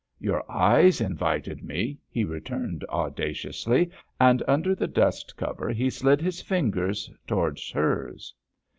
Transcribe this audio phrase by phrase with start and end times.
[0.19, 6.41] "Your eyes invited me," he returned audaciously, and under the dust cover he slid his
[6.41, 8.33] fingers towards hers.